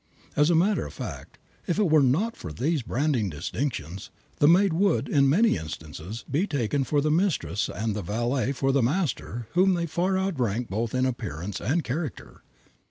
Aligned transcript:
As 0.35 0.49
a 0.49 0.55
matter 0.55 0.83
of 0.87 0.95
fact, 0.95 1.37
if 1.67 1.77
it 1.77 1.91
were 1.91 2.01
not 2.01 2.35
for 2.35 2.51
these 2.51 2.81
branding 2.81 3.29
distinctions, 3.29 4.09
the 4.39 4.47
maid 4.47 4.73
would, 4.73 5.07
in 5.07 5.29
many 5.29 5.57
instances, 5.57 6.25
be 6.31 6.47
taken 6.47 6.83
for 6.83 7.01
the 7.01 7.11
mistress 7.11 7.69
and 7.69 7.95
the 7.95 8.01
valet 8.01 8.51
for 8.51 8.71
the 8.71 8.81
master 8.81 9.47
whom 9.51 9.75
they 9.75 9.85
far 9.85 10.17
outrank 10.17 10.69
both 10.69 10.95
in 10.95 11.05
appearance 11.05 11.61
and 11.61 11.83
character. 11.83 12.41